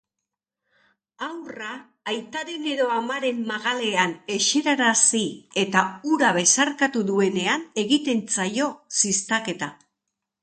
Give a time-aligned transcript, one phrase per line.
[1.25, 1.73] Haurra
[2.13, 5.21] aitaren edo amaren magalean eserarazi
[5.65, 8.71] eta hura besarkatu duenean egiten zaio
[9.03, 9.71] ziztaketa.